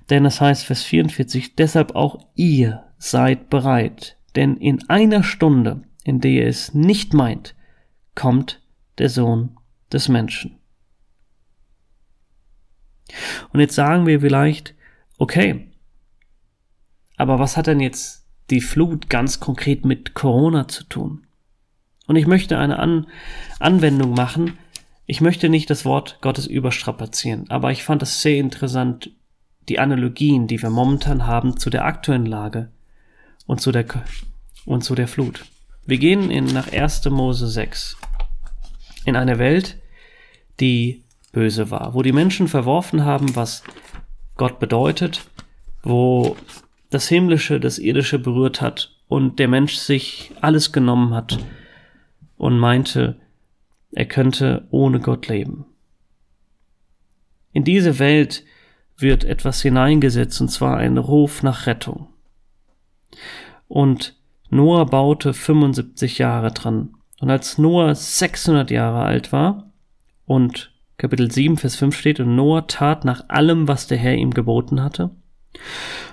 Denn 0.09 0.25
es 0.25 0.41
heißt 0.41 0.65
Vers 0.65 0.83
44, 0.83 1.55
deshalb 1.55 1.95
auch 1.95 2.19
ihr 2.35 2.83
seid 2.97 3.49
bereit, 3.49 4.17
denn 4.35 4.57
in 4.57 4.87
einer 4.89 5.23
Stunde, 5.23 5.83
in 6.03 6.19
der 6.19 6.31
ihr 6.31 6.47
es 6.47 6.73
nicht 6.73 7.13
meint, 7.13 7.55
kommt 8.15 8.61
der 8.97 9.09
Sohn 9.09 9.57
des 9.91 10.09
Menschen. 10.09 10.57
Und 13.51 13.59
jetzt 13.59 13.75
sagen 13.75 14.07
wir 14.07 14.21
vielleicht, 14.21 14.73
okay, 15.17 15.67
aber 17.17 17.39
was 17.39 17.57
hat 17.57 17.67
denn 17.67 17.79
jetzt 17.79 18.25
die 18.49 18.61
Flut 18.61 19.09
ganz 19.09 19.39
konkret 19.39 19.85
mit 19.85 20.13
Corona 20.13 20.67
zu 20.67 20.83
tun? 20.85 21.27
Und 22.07 22.15
ich 22.15 22.25
möchte 22.25 22.57
eine 22.57 22.79
An 22.79 23.07
Anwendung 23.59 24.13
machen, 24.13 24.57
ich 25.11 25.19
möchte 25.19 25.49
nicht 25.49 25.69
das 25.69 25.83
Wort 25.83 26.19
Gottes 26.21 26.47
überstrapazieren, 26.47 27.49
aber 27.49 27.69
ich 27.69 27.83
fand 27.83 28.01
es 28.01 28.21
sehr 28.21 28.37
interessant, 28.37 29.11
die 29.67 29.77
Analogien, 29.77 30.47
die 30.47 30.61
wir 30.61 30.69
momentan 30.69 31.27
haben 31.27 31.57
zu 31.57 31.69
der 31.69 31.83
aktuellen 31.83 32.25
Lage 32.25 32.71
und 33.45 33.59
zu 33.59 33.73
der, 33.73 33.83
und 34.65 34.85
zu 34.85 34.95
der 34.95 35.09
Flut. 35.09 35.43
Wir 35.85 35.97
gehen 35.97 36.31
in, 36.31 36.45
nach 36.45 36.71
1. 36.71 37.03
Mose 37.09 37.49
6 37.49 37.97
in 39.03 39.17
eine 39.17 39.37
Welt, 39.37 39.81
die 40.61 41.03
böse 41.33 41.69
war, 41.69 41.93
wo 41.93 42.03
die 42.03 42.13
Menschen 42.13 42.47
verworfen 42.47 43.03
haben, 43.03 43.35
was 43.35 43.65
Gott 44.37 44.59
bedeutet, 44.59 45.25
wo 45.83 46.37
das 46.89 47.09
Himmlische 47.09 47.59
das 47.59 47.79
Irdische 47.79 48.17
berührt 48.17 48.61
hat 48.61 48.95
und 49.09 49.39
der 49.39 49.49
Mensch 49.49 49.75
sich 49.75 50.31
alles 50.39 50.71
genommen 50.71 51.13
hat 51.13 51.37
und 52.37 52.57
meinte, 52.57 53.17
er 53.91 54.05
könnte 54.05 54.67
ohne 54.71 54.99
Gott 54.99 55.27
leben. 55.27 55.65
In 57.53 57.63
diese 57.63 57.99
Welt 57.99 58.45
wird 58.97 59.23
etwas 59.23 59.61
hineingesetzt, 59.61 60.39
und 60.41 60.49
zwar 60.49 60.77
ein 60.77 60.97
Ruf 60.97 61.43
nach 61.43 61.67
Rettung. 61.67 62.07
Und 63.67 64.15
Noah 64.49 64.85
baute 64.85 65.33
75 65.33 66.17
Jahre 66.17 66.51
dran. 66.51 66.95
Und 67.19 67.29
als 67.29 67.57
Noah 67.57 67.93
600 67.93 68.71
Jahre 68.71 69.03
alt 69.03 69.31
war 69.31 69.71
und 70.25 70.71
Kapitel 70.97 71.31
7, 71.31 71.57
Vers 71.57 71.75
5 71.77 71.97
steht, 71.97 72.19
und 72.19 72.35
Noah 72.35 72.67
tat 72.67 73.05
nach 73.05 73.27
allem, 73.27 73.67
was 73.67 73.87
der 73.87 73.97
Herr 73.97 74.15
ihm 74.15 74.31
geboten 74.31 74.83
hatte. 74.83 75.09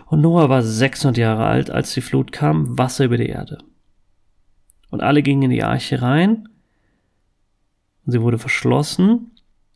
Und 0.07 0.23
Noah 0.23 0.49
war 0.49 0.63
600 0.63 1.19
Jahre 1.19 1.45
alt, 1.45 1.71
als 1.71 1.93
die 1.93 2.01
Flut 2.01 2.33
kam, 2.33 2.79
Wasser 2.79 3.05
über 3.05 3.19
die 3.19 3.27
Erde. 3.27 3.59
Und 4.91 5.03
alle 5.03 5.23
gingen 5.23 5.43
in 5.43 5.51
die 5.51 5.63
Arche 5.63 6.01
rein, 6.01 6.49
und 8.09 8.12
sie 8.12 8.23
wurde 8.23 8.38
verschlossen. 8.38 9.33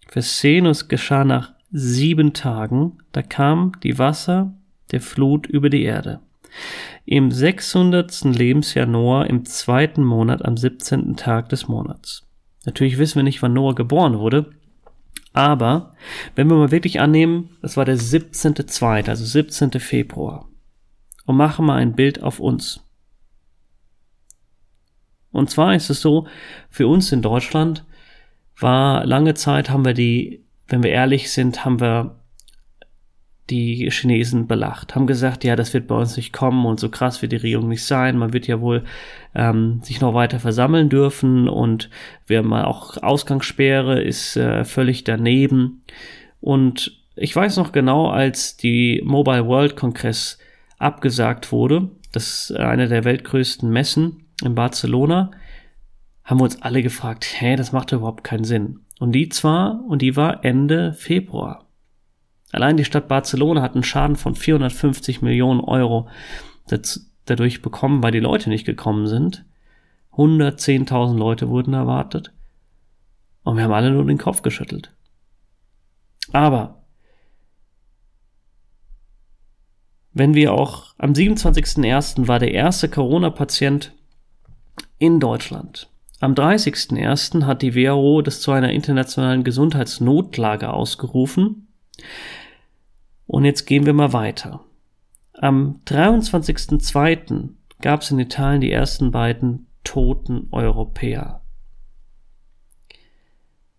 Vers 0.08 0.38
10, 0.38 0.64
und 0.64 0.70
es 0.70 0.88
geschah 0.88 1.22
nach 1.22 1.52
sieben 1.70 2.32
Tagen, 2.32 2.96
da 3.12 3.20
kam 3.20 3.72
die 3.82 3.98
Wasser 3.98 4.54
der 4.90 5.02
Flut 5.02 5.46
über 5.46 5.68
die 5.68 5.82
Erde. 5.82 6.20
Im 7.04 7.30
600. 7.30 8.24
Lebensjahr 8.24 8.86
Noah 8.86 9.26
im 9.26 9.44
zweiten 9.44 10.02
Monat 10.02 10.46
am 10.46 10.56
17. 10.56 11.14
Tag 11.16 11.50
des 11.50 11.68
Monats. 11.68 12.26
Natürlich 12.64 12.96
wissen 12.96 13.16
wir 13.16 13.22
nicht, 13.22 13.42
wann 13.42 13.52
Noah 13.52 13.74
geboren 13.74 14.18
wurde, 14.18 14.50
aber 15.34 15.92
wenn 16.34 16.48
wir 16.48 16.56
mal 16.56 16.70
wirklich 16.70 17.00
annehmen, 17.00 17.50
das 17.60 17.76
war 17.76 17.84
der 17.84 17.98
17.2., 17.98 19.10
also 19.10 19.26
17. 19.26 19.72
Februar, 19.72 20.48
und 21.26 21.36
machen 21.36 21.66
mal 21.66 21.76
ein 21.76 21.94
Bild 21.94 22.22
auf 22.22 22.40
uns. 22.40 22.82
Und 25.32 25.50
zwar 25.50 25.74
ist 25.74 25.90
es 25.90 26.00
so, 26.00 26.26
für 26.70 26.86
uns 26.86 27.12
in 27.12 27.20
Deutschland 27.20 27.84
war 28.62 29.04
lange 29.06 29.34
Zeit 29.34 29.70
haben 29.70 29.84
wir 29.84 29.94
die, 29.94 30.44
wenn 30.68 30.82
wir 30.82 30.90
ehrlich 30.90 31.30
sind, 31.30 31.64
haben 31.64 31.80
wir 31.80 32.16
die 33.50 33.90
Chinesen 33.90 34.46
belacht, 34.46 34.94
haben 34.94 35.06
gesagt, 35.06 35.44
ja, 35.44 35.56
das 35.56 35.74
wird 35.74 35.86
bei 35.86 35.96
uns 35.96 36.16
nicht 36.16 36.32
kommen 36.32 36.64
und 36.64 36.80
so 36.80 36.88
krass 36.88 37.20
wird 37.20 37.32
die 37.32 37.36
Regierung 37.36 37.68
nicht 37.68 37.84
sein. 37.84 38.16
Man 38.16 38.32
wird 38.32 38.46
ja 38.46 38.60
wohl 38.60 38.84
ähm, 39.34 39.80
sich 39.82 40.00
noch 40.00 40.14
weiter 40.14 40.38
versammeln 40.38 40.88
dürfen 40.88 41.48
und 41.48 41.90
wir 42.26 42.38
haben 42.38 42.52
auch 42.54 42.96
Ausgangssperre 43.02 44.00
ist 44.00 44.36
äh, 44.36 44.64
völlig 44.64 45.04
daneben. 45.04 45.82
Und 46.40 46.98
ich 47.14 47.34
weiß 47.34 47.56
noch 47.56 47.72
genau, 47.72 48.08
als 48.08 48.56
die 48.56 49.02
Mobile 49.04 49.46
World 49.46 49.76
Kongress 49.76 50.38
abgesagt 50.78 51.52
wurde, 51.52 51.90
das 52.12 52.50
ist 52.50 52.56
eine 52.56 52.88
der 52.88 53.04
weltgrößten 53.04 53.70
Messen 53.70 54.24
in 54.42 54.54
Barcelona, 54.54 55.30
haben 56.24 56.38
wir 56.38 56.44
uns 56.44 56.62
alle 56.62 56.82
gefragt, 56.82 57.26
hä, 57.40 57.56
das 57.56 57.72
macht 57.72 57.92
überhaupt 57.92 58.24
keinen 58.24 58.44
Sinn. 58.44 58.80
Und 58.98 59.12
die 59.12 59.28
zwar, 59.28 59.84
und 59.86 60.02
die 60.02 60.16
war 60.16 60.44
Ende 60.44 60.92
Februar. 60.92 61.66
Allein 62.52 62.76
die 62.76 62.84
Stadt 62.84 63.08
Barcelona 63.08 63.62
hat 63.62 63.74
einen 63.74 63.82
Schaden 63.82 64.16
von 64.16 64.34
450 64.34 65.22
Millionen 65.22 65.60
Euro 65.60 66.08
dadurch 67.24 67.62
bekommen, 67.62 68.02
weil 68.02 68.12
die 68.12 68.20
Leute 68.20 68.50
nicht 68.50 68.66
gekommen 68.66 69.06
sind. 69.06 69.44
110.000 70.12 71.16
Leute 71.16 71.48
wurden 71.48 71.72
erwartet. 71.72 72.32
Und 73.42 73.56
wir 73.56 73.64
haben 73.64 73.72
alle 73.72 73.90
nur 73.90 74.04
den 74.04 74.18
Kopf 74.18 74.42
geschüttelt. 74.42 74.92
Aber 76.32 76.84
wenn 80.12 80.34
wir 80.34 80.52
auch 80.52 80.94
am 80.98 81.12
27.01. 81.12 82.28
war 82.28 82.38
der 82.38 82.52
erste 82.52 82.88
Corona-Patient 82.88 83.94
in 84.98 85.18
Deutschland. 85.18 85.91
Am 86.22 86.34
30.01. 86.34 87.46
hat 87.46 87.62
die 87.62 87.74
WHO 87.74 88.22
das 88.22 88.40
zu 88.40 88.52
einer 88.52 88.70
internationalen 88.70 89.42
Gesundheitsnotlage 89.42 90.72
ausgerufen. 90.72 91.66
Und 93.26 93.44
jetzt 93.44 93.66
gehen 93.66 93.86
wir 93.86 93.92
mal 93.92 94.12
weiter. 94.12 94.64
Am 95.32 95.80
23.02. 95.84 97.48
gab 97.80 98.02
es 98.02 98.12
in 98.12 98.20
Italien 98.20 98.60
die 98.60 98.70
ersten 98.70 99.10
beiden 99.10 99.66
toten 99.82 100.46
Europäer. 100.52 101.42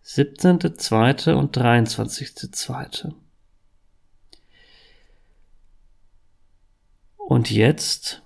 17.02. 0.03 1.35
und 1.35 1.57
23.02. 1.57 3.13
Und 7.15 7.49
jetzt 7.49 8.21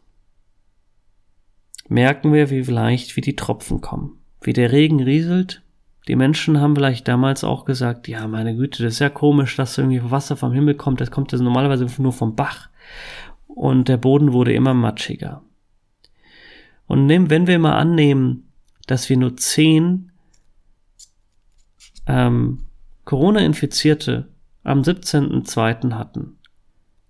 merken 1.87 2.33
wir, 2.33 2.49
wie 2.49 2.61
leicht 2.61 3.15
wie 3.15 3.21
die 3.21 3.35
Tropfen 3.35 3.81
kommen, 3.81 4.19
wie 4.41 4.53
der 4.53 4.71
Regen 4.71 5.01
rieselt 5.01 5.63
die 6.07 6.15
Menschen 6.15 6.61
haben 6.61 6.75
vielleicht 6.75 7.07
damals 7.07 7.43
auch 7.43 7.65
gesagt, 7.65 8.07
ja, 8.07 8.27
meine 8.27 8.55
Güte, 8.55 8.83
das 8.83 8.93
ist 8.93 8.99
ja 8.99 9.09
komisch, 9.09 9.57
dass 9.57 9.77
irgendwie 9.77 10.01
Wasser 10.09 10.37
vom 10.37 10.53
Himmel 10.53 10.75
kommt. 10.75 11.01
Das 11.01 11.11
kommt 11.11 11.31
ja 11.33 11.37
normalerweise 11.37 11.87
nur 12.01 12.13
vom 12.13 12.35
Bach. 12.35 12.69
Und 13.47 13.89
der 13.89 13.97
Boden 13.97 14.31
wurde 14.31 14.53
immer 14.53 14.73
matschiger. 14.73 15.43
Und 16.85 17.09
wenn 17.09 17.47
wir 17.47 17.59
mal 17.59 17.77
annehmen, 17.77 18.49
dass 18.85 19.09
wir 19.09 19.17
nur 19.17 19.35
zehn 19.35 20.11
ähm, 22.05 22.63
Corona-Infizierte 23.03 24.29
am 24.63 24.81
17.02. 24.81 25.93
hatten, 25.93 26.37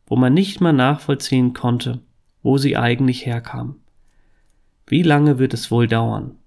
wo 0.08 0.16
man 0.16 0.34
nicht 0.34 0.60
mal 0.60 0.74
nachvollziehen 0.74 1.54
konnte, 1.54 2.00
wo 2.42 2.58
sie 2.58 2.78
eigentlich 2.78 3.28
herkamen. 3.28 3.76
Wie 4.88 5.04
lange 5.04 5.38
wird 5.38 5.54
es 5.54 5.70
wohl 5.70 5.88
dauern, 5.88 6.38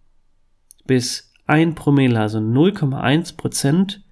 bis 0.87 1.33
1 1.47 1.75
Promille, 1.75 2.19
also 2.19 2.39
0,1 2.39 3.37
Prozent 3.37 4.03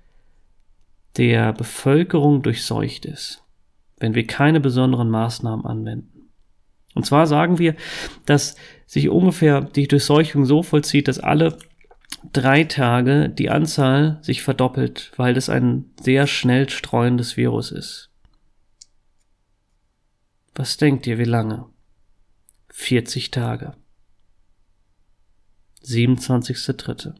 der 1.17 1.53
Bevölkerung 1.55 2.43
durchseucht 2.43 3.07
ist, 3.07 3.43
wenn 3.99 4.14
wir 4.14 4.27
keine 4.27 4.61
besonderen 4.61 5.09
Maßnahmen 5.09 5.64
anwenden. 5.64 6.29
Und 6.95 7.07
zwar 7.07 7.27
sagen 7.27 7.59
wir, 7.59 7.75
dass 8.27 8.57
sich 8.87 9.09
ungefähr 9.09 9.62
die 9.62 9.88
Durchseuchung 9.88 10.45
so 10.45 10.62
vollzieht, 10.62 11.09
dass 11.09 11.19
alle 11.19 11.57
drei 12.33 12.64
Tage 12.64 13.29
die 13.29 13.51
Anzahl 13.51 14.19
sich 14.21 14.43
verdoppelt, 14.43 15.12
weil 15.17 15.33
das 15.33 15.49
ein 15.49 15.91
sehr 16.01 16.27
schnell 16.27 16.69
streuendes 16.69 17.37
Virus 17.37 17.71
ist. 17.71 18.11
Was 20.55 20.77
denkt 20.77 21.07
ihr, 21.07 21.19
wie 21.19 21.25
lange? 21.25 21.67
40 22.71 23.31
Tage. 23.31 23.75
27.3. 25.85 27.14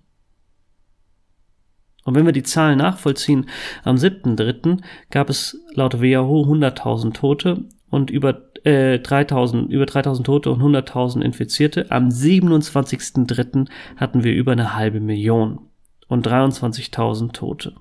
Und 2.05 2.15
wenn 2.15 2.25
wir 2.25 2.33
die 2.33 2.43
Zahlen 2.43 2.79
nachvollziehen, 2.79 3.51
am 3.85 3.97
7.3. 3.97 4.81
gab 5.11 5.29
es 5.29 5.61
laut 5.75 6.01
WHO 6.01 6.45
100.000 6.45 7.13
Tote 7.13 7.65
und 7.91 8.11
über 8.11 8.49
äh, 8.65 8.99
3000, 8.99 9.71
über 9.71 9.87
3000 9.87 10.25
Tote 10.25 10.51
und 10.51 10.63
100.000 10.63 11.23
Infizierte. 11.23 11.91
Am 11.91 12.09
27.3. 12.09 13.69
hatten 13.97 14.25
wir 14.25 14.33
über 14.35 14.53
eine 14.53 14.75
halbe 14.75 15.01
Million 15.01 15.61
und 16.09 16.27
23.000 16.27 17.33
Tote. 17.33 17.75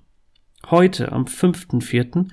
Heute, 0.70 1.12
am 1.12 1.24
5.4., 1.24 2.28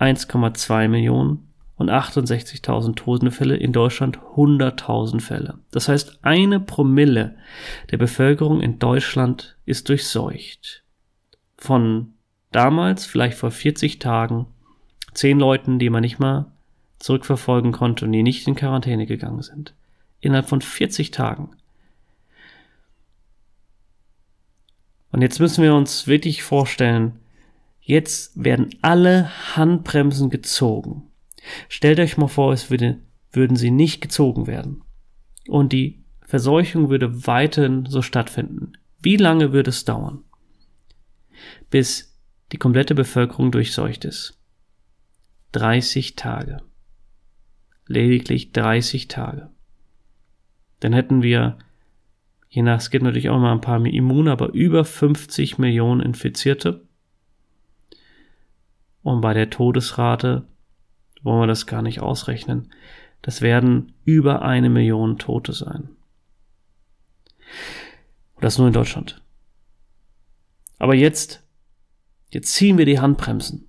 1,2 0.00 0.88
Millionen 0.88 1.47
und 1.78 1.90
68.000 1.90 2.96
Todesfälle, 2.96 3.56
in 3.56 3.72
Deutschland 3.72 4.18
100.000 4.18 5.20
Fälle. 5.20 5.58
Das 5.70 5.88
heißt, 5.88 6.18
eine 6.22 6.60
Promille 6.60 7.36
der 7.90 7.96
Bevölkerung 7.96 8.60
in 8.60 8.78
Deutschland 8.78 9.56
ist 9.64 9.88
durchseucht 9.88 10.82
von 11.56 12.14
damals, 12.52 13.06
vielleicht 13.06 13.38
vor 13.38 13.50
40 13.50 13.98
Tagen, 13.98 14.46
zehn 15.12 15.38
Leuten, 15.38 15.78
die 15.78 15.90
man 15.90 16.02
nicht 16.02 16.18
mal 16.18 16.52
zurückverfolgen 16.98 17.72
konnte 17.72 18.04
und 18.04 18.12
die 18.12 18.22
nicht 18.22 18.46
in 18.48 18.54
Quarantäne 18.54 19.06
gegangen 19.06 19.42
sind. 19.42 19.74
Innerhalb 20.20 20.48
von 20.48 20.60
40 20.60 21.10
Tagen. 21.10 21.50
Und 25.12 25.22
jetzt 25.22 25.38
müssen 25.38 25.62
wir 25.62 25.74
uns 25.74 26.06
wirklich 26.06 26.42
vorstellen, 26.42 27.18
jetzt 27.80 28.32
werden 28.42 28.70
alle 28.82 29.30
Handbremsen 29.56 30.28
gezogen. 30.28 31.07
Stellt 31.68 32.00
euch 32.00 32.16
mal 32.16 32.28
vor, 32.28 32.52
es 32.52 32.70
würde, 32.70 33.00
würden 33.32 33.56
sie 33.56 33.70
nicht 33.70 34.00
gezogen 34.00 34.46
werden. 34.46 34.82
Und 35.46 35.72
die 35.72 36.04
Verseuchung 36.22 36.90
würde 36.90 37.26
weiterhin 37.26 37.86
so 37.86 38.02
stattfinden. 38.02 38.72
Wie 39.00 39.16
lange 39.16 39.52
würde 39.52 39.70
es 39.70 39.84
dauern? 39.84 40.24
bis 41.70 42.18
die 42.52 42.56
komplette 42.56 42.94
Bevölkerung 42.94 43.50
durchseucht 43.50 44.04
ist. 44.04 44.38
30 45.52 46.16
Tage. 46.16 46.58
Lediglich 47.86 48.52
30 48.52 49.08
Tage. 49.08 49.50
Dann 50.80 50.92
hätten 50.92 51.22
wir, 51.22 51.58
je 52.48 52.62
nach, 52.62 52.78
es 52.78 52.90
gibt 52.90 53.04
natürlich 53.04 53.30
auch 53.30 53.38
mal 53.38 53.52
ein 53.52 53.60
paar 53.60 53.84
Immun, 53.84 54.28
aber 54.28 54.52
über 54.52 54.84
50 54.84 55.58
Millionen 55.58 56.00
Infizierte. 56.00 56.86
Und 59.02 59.20
bei 59.20 59.32
der 59.32 59.50
Todesrate 59.50 60.46
wollen 61.22 61.40
wir 61.40 61.46
das 61.46 61.66
gar 61.66 61.82
nicht 61.82 62.00
ausrechnen. 62.00 62.72
Das 63.22 63.42
werden 63.42 63.92
über 64.04 64.42
eine 64.42 64.70
Million 64.70 65.18
Tote 65.18 65.52
sein. 65.52 65.90
Und 68.34 68.44
das 68.44 68.58
nur 68.58 68.68
in 68.68 68.72
Deutschland. 68.72 69.20
Aber 70.78 70.94
jetzt, 70.94 71.42
jetzt 72.30 72.52
ziehen 72.52 72.78
wir 72.78 72.86
die 72.86 73.00
Handbremsen. 73.00 73.66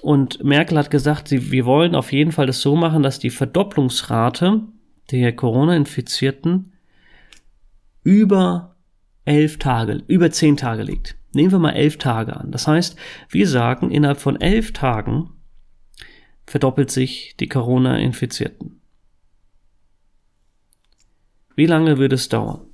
Und 0.00 0.42
Merkel 0.42 0.78
hat 0.78 0.90
gesagt, 0.90 1.28
sie, 1.28 1.50
wir 1.52 1.66
wollen 1.66 1.94
auf 1.94 2.12
jeden 2.12 2.32
Fall 2.32 2.46
das 2.46 2.60
so 2.60 2.74
machen, 2.74 3.02
dass 3.02 3.18
die 3.18 3.30
Verdopplungsrate 3.30 4.62
der 5.10 5.36
Corona-Infizierten 5.36 6.72
über 8.02 8.76
elf 9.24 9.58
Tage, 9.58 10.02
über 10.06 10.30
zehn 10.30 10.56
Tage 10.56 10.82
liegt. 10.82 11.16
Nehmen 11.34 11.52
wir 11.52 11.58
mal 11.58 11.72
elf 11.72 11.98
Tage 11.98 12.36
an. 12.36 12.50
Das 12.50 12.66
heißt, 12.66 12.96
wir 13.28 13.46
sagen, 13.46 13.90
innerhalb 13.90 14.18
von 14.18 14.40
elf 14.40 14.72
Tagen 14.72 15.30
verdoppelt 16.46 16.90
sich 16.90 17.36
die 17.38 17.48
Corona-Infizierten. 17.48 18.80
Wie 21.54 21.66
lange 21.66 21.98
würde 21.98 22.14
es 22.14 22.28
dauern? 22.28 22.66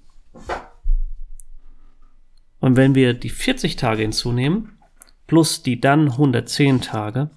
Und 2.60 2.76
wenn 2.76 2.94
wir 2.94 3.14
die 3.14 3.30
40 3.30 3.76
Tage 3.76 4.02
hinzunehmen, 4.02 4.78
plus 5.26 5.62
die 5.62 5.80
dann 5.80 6.12
110 6.12 6.80
Tage, 6.80 7.30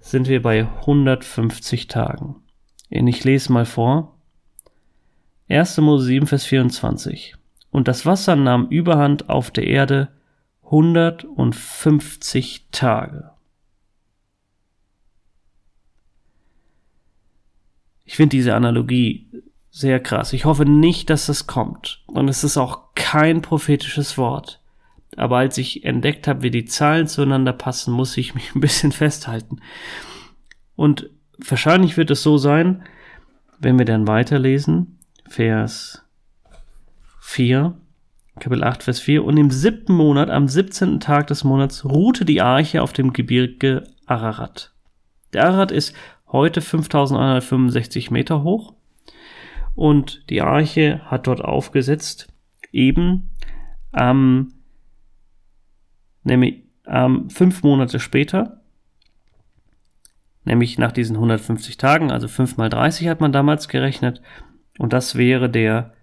sind 0.00 0.28
wir 0.28 0.42
bei 0.42 0.66
150 0.66 1.88
Tagen. 1.88 2.36
Und 2.90 3.08
ich 3.08 3.24
lese 3.24 3.52
mal 3.52 3.64
vor. 3.64 4.16
1. 5.48 5.78
Mose 5.78 6.06
7, 6.06 6.26
Vers 6.26 6.44
24. 6.44 7.36
Und 7.70 7.88
das 7.88 8.06
Wasser 8.06 8.36
nahm 8.36 8.68
Überhand 8.68 9.28
auf 9.28 9.50
der 9.50 9.66
Erde 9.66 10.12
150 10.64 12.68
Tage. 12.70 13.33
Ich 18.04 18.16
finde 18.16 18.36
diese 18.36 18.54
Analogie 18.54 19.28
sehr 19.70 19.98
krass. 19.98 20.32
Ich 20.32 20.44
hoffe 20.44 20.64
nicht, 20.64 21.10
dass 21.10 21.26
das 21.26 21.46
kommt. 21.46 22.02
Und 22.06 22.28
es 22.28 22.44
ist 22.44 22.56
auch 22.56 22.94
kein 22.94 23.42
prophetisches 23.42 24.16
Wort. 24.18 24.60
Aber 25.16 25.38
als 25.38 25.58
ich 25.58 25.84
entdeckt 25.84 26.28
habe, 26.28 26.42
wie 26.42 26.50
die 26.50 26.64
Zahlen 26.64 27.06
zueinander 27.06 27.52
passen, 27.52 27.92
muss 27.92 28.16
ich 28.16 28.34
mich 28.34 28.50
ein 28.54 28.60
bisschen 28.60 28.92
festhalten. 28.92 29.60
Und 30.76 31.10
wahrscheinlich 31.38 31.96
wird 31.96 32.10
es 32.10 32.22
so 32.22 32.38
sein, 32.38 32.84
wenn 33.58 33.78
wir 33.78 33.86
dann 33.86 34.06
weiterlesen, 34.06 34.98
Vers 35.28 36.04
4, 37.20 37.74
Kapitel 38.38 38.64
8, 38.64 38.82
Vers 38.82 39.00
4, 39.00 39.24
und 39.24 39.36
im 39.36 39.50
siebten 39.50 39.94
Monat, 39.94 40.28
am 40.28 40.48
17. 40.48 41.00
Tag 41.00 41.28
des 41.28 41.44
Monats, 41.44 41.84
ruhte 41.84 42.24
die 42.24 42.42
Arche 42.42 42.82
auf 42.82 42.92
dem 42.92 43.12
Gebirge 43.12 43.84
Ararat. 44.06 44.72
Der 45.32 45.46
Ararat 45.46 45.72
ist 45.72 45.94
heute 46.34 46.60
5165 46.60 48.10
Meter 48.10 48.42
hoch 48.42 48.74
und 49.76 50.28
die 50.30 50.42
Arche 50.42 51.00
hat 51.06 51.28
dort 51.28 51.40
aufgesetzt, 51.40 52.26
eben 52.72 53.30
ähm, 53.96 54.52
nämlich 56.24 56.64
ähm, 56.86 57.30
fünf 57.30 57.62
Monate 57.62 58.00
später, 58.00 58.60
nämlich 60.44 60.76
nach 60.76 60.90
diesen 60.90 61.14
150 61.14 61.76
Tagen, 61.76 62.10
also 62.10 62.26
5 62.26 62.56
mal 62.56 62.68
30 62.68 63.06
hat 63.06 63.20
man 63.20 63.30
damals 63.30 63.68
gerechnet, 63.68 64.20
und 64.78 64.92
das 64.92 65.14
wäre 65.14 65.48
der 65.48 65.94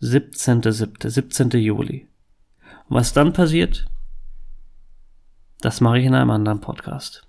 17.7., 0.00 1.10
17. 1.10 1.50
Juli. 1.50 2.08
Und 2.88 2.96
was 2.96 3.12
dann 3.12 3.34
passiert, 3.34 3.86
das 5.60 5.82
mache 5.82 5.98
ich 5.98 6.06
in 6.06 6.14
einem 6.14 6.30
anderen 6.30 6.62
Podcast. 6.62 7.27